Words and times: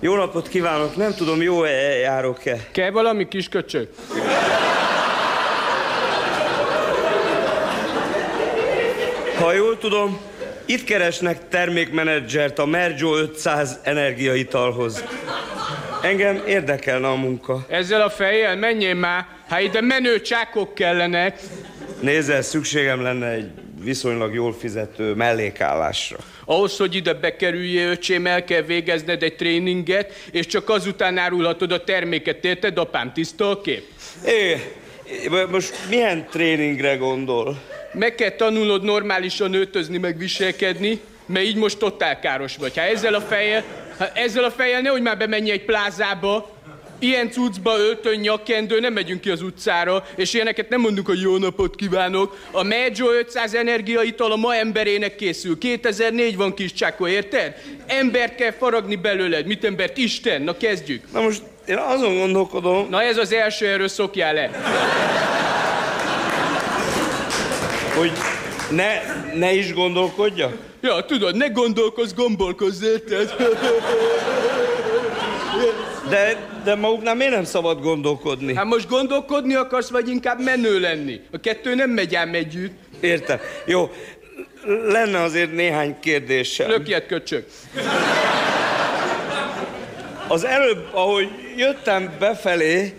Jó 0.00 0.14
napot 0.14 0.48
kívánok, 0.48 0.96
nem 0.96 1.14
tudom, 1.14 1.42
jó 1.42 1.62
-e 1.62 1.96
járok-e? 1.98 2.56
Kell 2.72 2.90
valami 2.90 3.28
kis 3.28 3.48
köcsög? 3.48 3.88
Ha 9.38 9.52
jól 9.52 9.78
tudom, 9.78 10.20
itt 10.64 10.84
keresnek 10.84 11.48
termékmenedzsert 11.48 12.58
a 12.58 12.66
Merjo 12.66 13.16
500 13.16 13.80
energiaitalhoz. 13.82 15.04
Engem 16.02 16.42
érdekelne 16.46 17.08
a 17.08 17.14
munka. 17.14 17.64
Ezzel 17.68 18.00
a 18.00 18.10
fejjel 18.10 18.56
menjél 18.56 18.94
már, 18.94 19.26
hát 19.48 19.60
ide 19.60 19.80
menő 19.80 20.20
csákok 20.20 20.74
kellenek. 20.74 21.40
Nézzel, 22.00 22.42
szükségem 22.42 23.02
lenne 23.02 23.28
egy 23.28 23.50
viszonylag 23.86 24.34
jól 24.34 24.52
fizető 24.52 25.14
mellékállásra. 25.14 26.16
Ahhoz, 26.44 26.76
hogy 26.76 26.94
ide 26.94 27.14
bekerüljél, 27.14 27.88
öcsém, 27.90 28.26
el 28.26 28.44
kell 28.44 28.62
végezned 28.62 29.22
egy 29.22 29.36
tréninget, 29.36 30.12
és 30.30 30.46
csak 30.46 30.68
azután 30.68 31.18
árulhatod 31.18 31.72
a 31.72 31.84
terméket, 31.84 32.44
érted, 32.44 32.78
apám? 32.78 33.12
Tiszta 33.12 33.50
a 33.50 33.60
kép? 33.60 33.84
É, 34.26 34.56
most 35.50 35.74
milyen 35.88 36.26
tréningre 36.30 36.96
gondol? 36.96 37.62
Meg 37.92 38.14
kell 38.14 38.30
tanulnod 38.30 38.82
normálisan 38.82 39.54
öltözni, 39.54 39.98
meg 39.98 40.18
viselkedni, 40.18 41.00
mert 41.26 41.44
így 41.44 41.56
most 41.56 41.78
totál 41.78 42.18
káros 42.18 42.56
vagy. 42.56 42.76
Ha 42.76 42.82
ezzel 42.82 43.14
a 43.14 43.20
fejjel, 43.20 43.64
ha 43.98 44.08
ezzel 44.14 44.44
a 44.44 44.50
fejjel 44.50 44.80
nehogy 44.80 45.02
már 45.02 45.18
bemenj 45.18 45.50
egy 45.50 45.64
plázába, 45.64 46.55
Ilyen 46.98 47.30
cuccba, 47.30 47.78
öltön, 47.78 48.20
nyakkendő, 48.20 48.80
nem 48.80 48.92
megyünk 48.92 49.20
ki 49.20 49.30
az 49.30 49.42
utcára, 49.42 50.06
és 50.16 50.34
ilyeneket 50.34 50.68
nem 50.68 50.80
mondunk, 50.80 51.06
hogy 51.06 51.20
jó 51.20 51.36
napot 51.36 51.76
kívánok. 51.76 52.36
A 52.50 52.62
Medjo 52.62 53.10
500 53.10 53.54
energiaital 53.54 54.32
a 54.32 54.36
ma 54.36 54.54
emberének 54.54 55.16
készül. 55.16 55.58
2004 55.58 56.36
van 56.36 56.54
kis 56.54 56.72
csáko, 56.72 57.08
érted? 57.08 57.54
Embert 57.86 58.34
kell 58.34 58.52
faragni 58.52 58.96
belőled. 58.96 59.46
Mit 59.46 59.64
embert? 59.64 59.96
Isten. 59.96 60.42
Na 60.42 60.56
kezdjük. 60.56 61.02
Na 61.12 61.20
most 61.20 61.42
én 61.66 61.76
azon 61.76 62.18
gondolkodom... 62.18 62.86
Na 62.90 63.02
ez 63.02 63.16
az 63.16 63.32
első, 63.32 63.66
erről 63.66 63.88
szokjál 63.88 64.34
le. 64.34 64.50
Hogy 67.94 68.12
ne, 68.70 69.00
ne 69.34 69.52
is 69.52 69.74
gondolkodjak? 69.74 70.56
Ja, 70.80 71.04
tudod, 71.04 71.36
ne 71.36 71.46
gondolkozz, 71.46 72.12
gombolkozz, 72.12 72.82
érted? 72.82 73.34
De, 76.08 76.36
de 76.64 76.74
maguknál 76.74 77.14
miért 77.14 77.32
nem 77.32 77.44
szabad 77.44 77.80
gondolkodni? 77.80 78.54
Hát 78.54 78.64
most 78.64 78.88
gondolkodni 78.88 79.54
akarsz, 79.54 79.90
vagy 79.90 80.08
inkább 80.08 80.40
menő 80.40 80.80
lenni? 80.80 81.20
A 81.32 81.40
kettő 81.40 81.74
nem 81.74 81.90
megy 81.90 82.14
ám 82.14 82.34
együtt. 82.34 82.78
Értem. 83.00 83.38
Jó, 83.66 83.90
lenne 84.88 85.22
azért 85.22 85.52
néhány 85.52 86.00
kérdésem. 86.00 86.68
Lökjed, 86.68 87.06
köcsög. 87.06 87.44
Az 90.28 90.44
előbb, 90.44 90.88
ahogy 90.92 91.28
jöttem 91.56 92.14
befelé, 92.18 92.94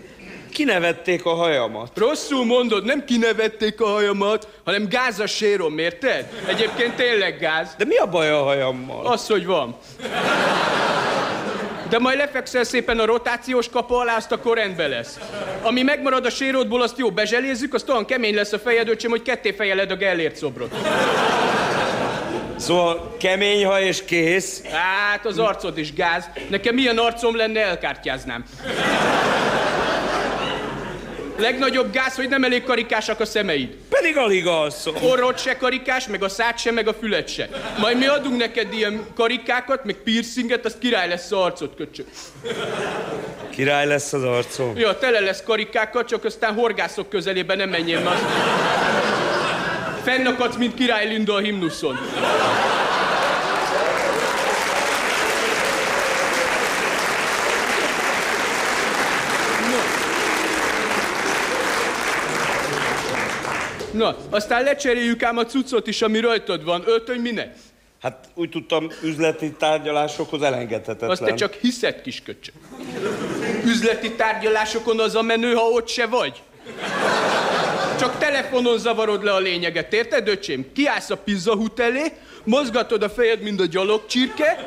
kinevették 0.52 1.24
a 1.24 1.34
hajamat. 1.34 1.98
Rosszul 1.98 2.44
mondod, 2.44 2.84
nem 2.84 3.04
kinevették 3.04 3.80
a 3.80 3.86
hajamat, 3.86 4.48
hanem 4.64 4.88
gáz 4.88 5.18
a 5.18 5.26
sérom, 5.26 5.78
érted? 5.78 6.28
Egyébként 6.46 6.94
tényleg 6.94 7.38
gáz. 7.38 7.74
De 7.78 7.84
mi 7.84 7.96
a 7.96 8.06
baj 8.06 8.30
a 8.30 8.42
hajammal? 8.42 9.06
Az, 9.06 9.26
hogy 9.26 9.46
van. 9.46 9.76
De 11.88 11.98
majd 11.98 12.18
lefekszel 12.18 12.64
szépen 12.64 12.98
a 12.98 13.04
rotációs 13.04 13.68
kapa 13.68 13.98
alá, 13.98 14.16
azt 14.16 14.32
akkor 14.32 14.56
rendbe 14.56 14.86
lesz. 14.86 15.18
Ami 15.62 15.82
megmarad 15.82 16.26
a 16.26 16.30
sérodból, 16.30 16.82
azt 16.82 16.98
jó 16.98 17.10
bezselézzük, 17.10 17.74
azt 17.74 17.88
olyan 17.88 18.04
kemény 18.04 18.34
lesz 18.34 18.52
a 18.52 18.58
fejed, 18.58 18.88
öcsém, 18.88 19.10
hogy 19.10 19.22
ketté 19.22 19.52
fejeled 19.52 19.90
a 19.90 19.96
Gellért 19.96 20.36
szobrot. 20.36 20.74
Szóval 22.56 23.16
kemény 23.18 23.66
haj 23.66 23.84
és 23.84 24.04
kész. 24.04 24.62
Hát, 24.62 25.26
az 25.26 25.38
arcod 25.38 25.78
is 25.78 25.94
gáz. 25.94 26.24
Nekem 26.48 26.74
milyen 26.74 26.98
arcom 26.98 27.36
lenne, 27.36 27.60
elkártyáznám. 27.60 28.44
Legnagyobb 31.38 31.92
gáz, 31.92 32.14
hogy 32.14 32.28
nem 32.28 32.44
elég 32.44 32.64
karikásak 32.64 33.20
a 33.20 33.24
szemeid. 33.24 33.68
Pedig 33.88 34.16
alig 34.16 34.46
alszom. 34.46 34.94
Orrod 35.02 35.38
se 35.38 35.56
karikás, 35.56 36.06
meg 36.06 36.22
a 36.22 36.28
szád 36.28 36.58
se, 36.58 36.72
meg 36.72 36.88
a 36.88 36.94
füled 36.94 37.28
se. 37.28 37.48
Majd 37.78 37.98
mi 37.98 38.06
adunk 38.06 38.36
neked 38.36 38.72
ilyen 38.72 39.06
karikákat, 39.14 39.84
meg 39.84 39.94
piercinget, 39.94 40.64
azt 40.64 40.78
király 40.78 41.08
lesz 41.08 41.24
az 41.24 41.38
arcod, 41.38 41.70
köcsög. 41.76 42.06
Király 43.50 43.86
lesz 43.86 44.12
az 44.12 44.24
arcom. 44.24 44.76
Ja, 44.76 44.98
tele 44.98 45.20
lesz 45.20 45.42
karikákkal, 45.42 46.04
csak 46.04 46.24
aztán 46.24 46.54
horgászok 46.54 47.08
közelében 47.08 47.56
nem 47.56 47.68
menjél, 47.68 48.00
mert 48.00 48.20
Fennakadsz, 50.02 50.56
mint 50.56 50.74
király 50.74 51.08
Linda 51.08 51.34
a 51.34 51.38
himnuszon. 51.38 51.98
Na, 63.98 64.16
aztán 64.30 64.62
lecseréljük 64.62 65.22
ám 65.22 65.38
a 65.38 65.44
cuccot 65.44 65.86
is, 65.86 66.02
ami 66.02 66.20
rajtad 66.20 66.64
van. 66.64 66.82
Öltöny 66.86 67.20
minek? 67.20 67.54
Hát 68.02 68.28
úgy 68.34 68.50
tudtam, 68.50 68.90
üzleti 69.02 69.52
tárgyalásokhoz 69.52 70.42
elengedhetetlen. 70.42 71.10
Azt 71.10 71.24
te 71.24 71.34
csak 71.34 71.52
hiszed, 71.52 72.02
kis 72.02 72.22
köcsög. 72.22 72.54
Üzleti 73.64 74.12
tárgyalásokon 74.12 75.00
az 75.00 75.14
a 75.14 75.22
menő, 75.22 75.52
ha 75.52 75.62
ott 75.62 75.88
se 75.88 76.06
vagy. 76.06 76.42
Csak 77.98 78.18
telefonon 78.18 78.78
zavarod 78.78 79.24
le 79.24 79.32
a 79.32 79.38
lényeget, 79.38 79.92
érted, 79.92 80.28
öcsém? 80.28 80.72
Kiállsz 80.72 81.10
a 81.10 81.16
pizzahut 81.16 81.80
elé, 81.80 82.12
mozgatod 82.44 83.02
a 83.02 83.08
fejed, 83.10 83.42
mint 83.42 83.60
a 83.60 83.66
gyalogcsirke, 83.66 84.66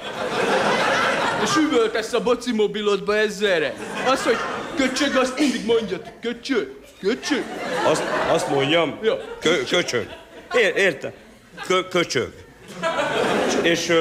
és 1.43 1.55
üvöltesz 1.55 2.13
a 2.13 2.21
boci 2.21 2.51
mobilodba 2.51 3.17
ezzelre. 3.17 3.73
Az, 4.07 4.23
hogy 4.23 4.37
köcsög, 4.75 5.15
azt 5.15 5.39
mindig 5.39 5.65
mondjad, 5.65 6.01
köcsög, 6.21 6.79
köcsög. 7.01 7.43
Azt, 7.85 8.03
azt 8.29 8.49
mondjam? 8.49 8.97
Ja. 9.03 9.17
Kö, 9.39 9.63
köcsög. 9.69 10.07
É, 10.53 10.81
értem. 10.81 11.11
Kö, 11.67 11.87
köcsög. 11.87 12.33
És 13.61 13.93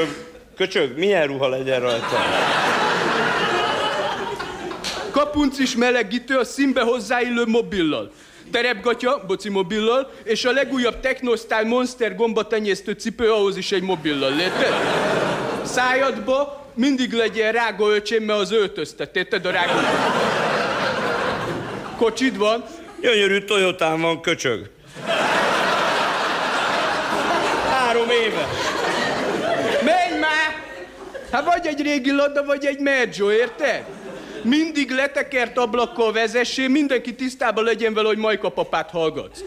köcsög, 0.57 0.99
milyen 0.99 1.27
ruha 1.27 1.49
legyen 1.49 1.81
rajta? 1.81 2.25
Kapuncis 5.11 5.77
melegítő 5.77 6.37
a 6.37 6.45
színbe 6.45 6.83
hozzáillő 6.83 7.45
mobillal. 7.47 8.11
Terepgatya, 8.51 9.25
boci 9.27 9.49
mobillal, 9.49 10.11
és 10.25 10.45
a 10.45 10.53
legújabb 10.53 11.01
Technostyle 11.01 11.63
Monster 11.63 12.15
gombatenyésztő 12.15 12.93
cipő 12.93 13.33
ahhoz 13.33 13.57
is 13.57 13.73
egy 13.73 13.83
mobillal, 13.83 14.33
érted? 14.33 14.75
Szájadba 15.65 16.67
mindig 16.75 17.13
legyen 17.13 17.53
rágó 17.53 17.89
öcsém, 17.89 18.23
mert 18.23 18.39
az 18.41 18.53
öltöztet, 18.53 19.17
érted 19.17 19.47
a 19.47 19.51
rágó? 19.51 19.79
Kocsid 21.97 22.37
van, 22.37 22.65
Gyönyörű 23.01 23.39
Toyotán 23.39 24.01
van 24.01 24.21
köcsög. 24.21 24.71
Három 27.69 28.11
éve. 28.11 28.49
menj 29.85 30.21
már! 30.21 30.63
Hát 31.33 31.45
vagy 31.45 31.67
egy 31.67 31.83
régi 31.83 32.11
Lada, 32.11 32.45
vagy 32.45 32.67
egy 32.67 32.79
Merjo, 32.79 33.33
érted? 33.33 33.85
Mindig 34.43 34.91
letekert 34.91 35.59
ablakkal 35.59 36.13
vezessél, 36.13 36.69
mindenki 36.69 37.15
tisztában 37.15 37.65
legyen 37.65 37.95
vele, 37.95 38.09
hogy 38.09 38.19
Majka 38.19 38.49
papát 38.49 38.91
hallgatsz. 38.91 39.41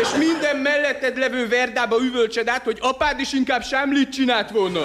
És 0.00 0.08
minden 0.18 0.56
melletted 0.56 1.18
levő 1.18 1.48
verdába 1.48 1.96
üvölcsed 2.00 2.48
át, 2.48 2.64
hogy 2.64 2.78
apád 2.80 3.20
is 3.20 3.32
inkább 3.32 3.62
sámlit 3.62 4.12
csinált 4.12 4.50
volna. 4.50 4.80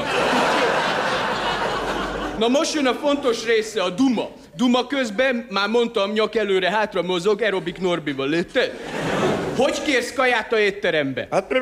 Na 2.38 2.48
most 2.48 2.74
jön 2.74 2.86
a 2.86 2.94
fontos 2.94 3.46
része, 3.46 3.84
a 3.84 3.90
duma. 3.90 4.30
Duma 4.60 4.88
közben, 4.88 5.48
már 5.50 5.68
mondtam, 5.68 6.12
nyak 6.12 6.36
előre, 6.36 6.70
hátra 6.70 7.02
mozog, 7.02 7.42
aerobik 7.42 7.80
Norbival, 7.80 8.34
érted? 8.34 8.80
Hogy 9.56 9.82
kérsz 9.82 10.14
kaját 10.14 10.54
a 10.54 10.60
étterembe? 10.60 11.28
Hát 11.32 11.54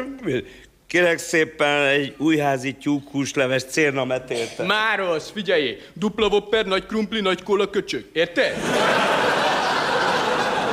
kérek 0.88 1.18
szépen 1.18 1.86
egy 1.86 2.14
újházi 2.18 2.74
tyúkhúsleves 2.74 3.64
metélte. 4.08 4.64
Már 4.64 5.00
az, 5.00 5.32
figyelj! 5.34 5.78
Dupla 5.94 6.28
whopper, 6.28 6.66
nagy 6.66 6.86
krumpli, 6.86 7.22
nagy 7.22 7.44
kóla, 7.44 7.70
köcsög. 7.70 8.06
Érted? 8.14 8.54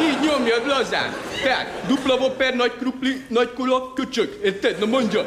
Így 0.00 0.28
nyomjad 0.28 0.66
lazán. 0.66 1.14
Tehát, 1.42 1.86
dupla 1.86 2.14
whopper, 2.14 2.54
nagy 2.54 2.72
krumpli, 2.78 3.24
nagy 3.28 3.52
kóla, 3.52 3.92
köcsög. 3.92 4.38
Érted? 4.44 4.78
Na 4.78 4.86
mondja. 4.86 5.26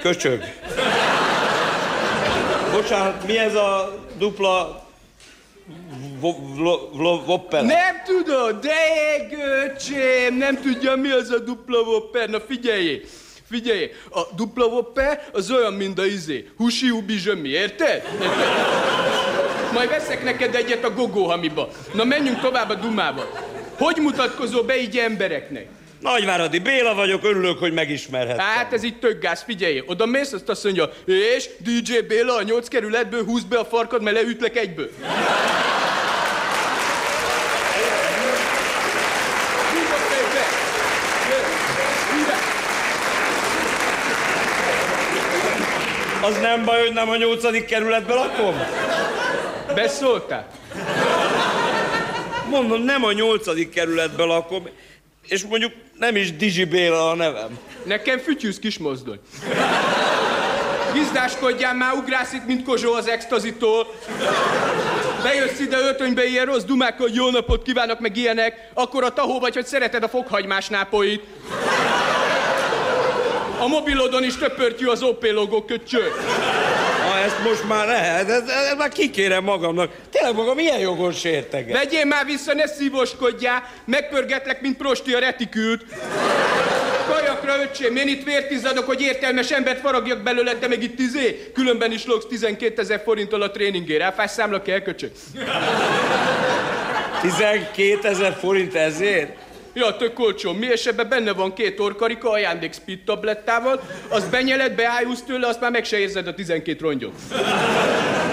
Köcsög. 0.00 0.44
Bocsánat, 2.72 3.26
mi 3.26 3.38
ez 3.38 3.54
a 3.54 3.98
dupla 4.18 4.88
vo- 6.20 6.38
vlo- 6.56 6.90
vlo- 6.92 7.26
Whopper? 7.26 7.62
Nem 7.64 8.02
tudod, 8.04 8.60
de 8.60 8.72
ég, 9.16 9.38
öcsém, 9.64 10.36
nem 10.36 10.60
tudja, 10.62 10.96
mi 10.96 11.10
az 11.10 11.30
a 11.30 11.38
dupla 11.38 11.78
whopper. 11.80 12.28
Na 12.28 12.40
figyelj! 12.40 13.00
Figyelj, 13.50 13.90
a 14.10 14.20
dupla 14.36 14.64
whopper 14.66 15.22
az 15.32 15.50
olyan, 15.50 15.72
mint 15.72 15.98
a 15.98 16.04
izé. 16.06 16.48
Husi 16.56 16.90
ubi 16.90 17.16
zsömi, 17.18 17.48
érted? 17.48 18.02
Majd 19.72 19.88
veszek 19.88 20.24
neked 20.24 20.54
egyet 20.54 20.84
a 20.84 20.90
gogóhamiba. 20.90 21.68
Na 21.94 22.04
menjünk 22.04 22.40
tovább 22.40 22.70
a 22.70 22.74
dumába. 22.74 23.28
Hogy 23.78 23.96
mutatkozol 23.96 24.62
be 24.62 24.80
így 24.80 24.96
embereknek? 24.98 25.66
Nagyváradi 26.00 26.58
Béla 26.58 26.94
vagyok, 26.94 27.24
örülök, 27.24 27.58
hogy 27.58 27.72
megismerhettem. 27.72 28.44
Hát 28.46 28.72
ez 28.72 28.82
így 28.82 28.98
tök 28.98 29.20
gáz, 29.22 29.42
figyelj, 29.42 29.82
oda 29.86 30.06
mész, 30.06 30.32
azt 30.32 30.48
azt 30.48 30.64
mondja, 30.64 30.90
és 31.36 31.48
DJ 31.58 31.98
Béla 32.08 32.34
a 32.34 32.42
nyolc 32.42 32.68
kerületből 32.68 33.24
húz 33.24 33.42
be 33.44 33.58
a 33.58 33.64
farkad, 33.64 34.02
mert 34.02 34.16
leütlek 34.16 34.56
egyből. 34.56 34.90
Húz 39.72 39.90
a 39.90 40.00
fejbe. 40.10 40.44
Húz 42.10 42.26
be. 42.26 42.38
Az 46.22 46.38
nem 46.40 46.64
baj, 46.64 46.80
hogy 46.80 46.92
nem 46.92 47.08
a 47.08 47.16
nyolcadik 47.16 47.64
kerületben 47.64 48.16
lakom? 48.16 48.54
Beszóltál? 49.74 50.46
Mondom, 52.50 52.82
nem 52.82 53.04
a 53.04 53.12
nyolcadik 53.12 53.70
kerületben 53.70 54.26
lakom, 54.26 54.68
és 55.28 55.42
mondjuk 55.42 55.72
nem 55.98 56.16
is 56.16 56.36
Dizsi 56.36 56.64
Béla 56.64 57.10
a 57.10 57.14
nevem. 57.14 57.58
Nekem 57.84 58.18
fütyűsz 58.18 58.58
kis 58.58 58.78
mozdony. 58.78 59.18
Gizdáskodjál 60.92 61.74
már, 61.74 61.94
ugrász 61.94 62.32
itt, 62.32 62.46
mint 62.46 62.64
Kozsó 62.64 62.92
az 62.92 63.08
extazitól. 63.08 63.86
Bejössz 65.22 65.60
ide 65.60 65.78
öltönybe 65.78 66.24
ilyen 66.24 66.46
rossz 66.46 66.62
dumákkal, 66.62 67.06
hogy 67.06 67.14
jó 67.14 67.30
napot 67.30 67.62
kívánok, 67.62 68.00
meg 68.00 68.16
ilyenek, 68.16 68.70
akkor 68.74 69.04
a 69.04 69.12
tahó 69.12 69.40
vagy, 69.40 69.54
hogy 69.54 69.66
szereted 69.66 70.02
a 70.02 70.08
fokhagymás 70.08 70.68
nápoit. 70.68 71.22
A 73.60 73.66
mobilodon 73.66 74.24
is 74.24 74.36
töpörtyű 74.36 74.86
az 74.86 75.02
OP 75.02 75.32
logó 75.32 75.64
köcsög. 75.64 76.12
Ha 77.08 77.18
ezt 77.18 77.42
most 77.44 77.68
már 77.68 77.86
lehet, 77.86 78.30
ezt, 78.30 78.48
ezt 78.48 78.76
már 78.76 78.88
kikérem 78.88 79.44
magamnak. 79.44 79.92
Tényleg 80.10 80.34
magam 80.34 80.54
milyen 80.54 80.78
jogon 80.78 81.12
sérteget? 81.12 81.76
Vegyél 81.76 82.04
már 82.04 82.24
vissza, 82.24 82.54
ne 82.54 82.66
szívoskodjál, 82.66 83.62
megpörgetlek, 83.84 84.60
mint 84.60 84.76
prosti 84.76 85.12
a 85.12 85.18
retikült. 85.18 85.84
Kajakra, 87.08 87.62
öcsém, 87.62 87.96
én 87.96 88.08
itt 88.08 88.24
vértizadok, 88.24 88.86
hogy 88.86 89.00
értelmes 89.00 89.50
embert 89.50 89.80
faragjak 89.80 90.22
belőle, 90.22 90.54
te 90.54 90.68
meg 90.68 90.82
itt 90.82 90.98
izé. 90.98 91.50
Különben 91.54 91.92
is 91.92 92.06
logsz 92.06 92.26
12 92.26 92.80
ezer 92.80 93.02
forinttal 93.04 93.42
a 93.42 93.50
tréningére. 93.50 94.04
Elfás 94.04 94.30
számla 94.30 94.62
kell, 94.62 94.80
köcsög. 94.80 95.10
12 97.20 98.08
ezer 98.08 98.36
forint 98.40 98.74
ezért? 98.74 99.49
Ja, 99.72 99.96
tök 99.96 100.18
olcsó. 100.18 100.52
Mi 100.52 100.66
és 100.66 100.86
ebben 100.86 101.08
benne 101.08 101.32
van 101.32 101.54
két 101.54 101.80
orkarika 101.80 102.30
ajándék 102.30 102.72
speed 102.72 102.98
tablettával, 103.04 103.80
az 104.08 104.28
benyeled, 104.28 104.74
beájulsz 104.74 105.22
tőle, 105.22 105.46
azt 105.46 105.60
már 105.60 105.70
meg 105.70 105.84
se 105.84 105.98
érzed 105.98 106.26
a 106.26 106.34
12 106.34 106.84
rongyot. 106.84 107.12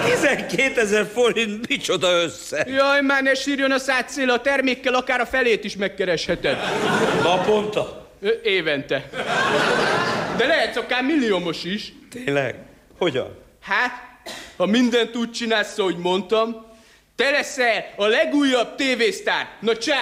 12 0.04 0.80
ezer 0.80 1.06
forint, 1.12 1.68
micsoda 1.68 2.22
össze? 2.22 2.66
Jaj, 2.68 3.00
már 3.00 3.22
ne 3.22 3.34
sírjon 3.34 3.70
a 3.70 3.78
szád 3.78 4.08
szél, 4.08 4.30
a 4.30 4.40
termékkel 4.40 4.94
akár 4.94 5.20
a 5.20 5.26
felét 5.26 5.64
is 5.64 5.76
megkeresheted. 5.76 6.56
Naponta? 7.22 8.08
Évente. 8.42 9.08
De 10.36 10.46
lehetsz 10.46 10.76
akár 10.76 11.02
milliómos 11.02 11.64
is. 11.64 11.92
Tényleg? 12.10 12.54
Hogyan? 12.98 13.36
Hát, 13.62 13.92
ha 14.56 14.66
mindent 14.66 15.16
úgy 15.16 15.30
csinálsz, 15.30 15.78
ahogy 15.78 15.96
mondtam, 15.96 16.66
te 17.16 17.30
leszel 17.30 17.84
a 17.96 18.06
legújabb 18.06 18.74
tévésztár. 18.74 19.48
Na 19.60 19.76
csá! 19.76 20.00